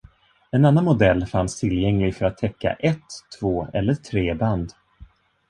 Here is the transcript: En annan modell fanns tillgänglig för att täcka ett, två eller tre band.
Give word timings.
En 0.51 0.65
annan 0.65 0.83
modell 0.85 1.25
fanns 1.25 1.59
tillgänglig 1.59 2.15
för 2.15 2.25
att 2.25 2.37
täcka 2.37 2.73
ett, 2.73 2.99
två 3.39 3.67
eller 3.73 3.93
tre 3.93 4.33
band. 4.33 4.73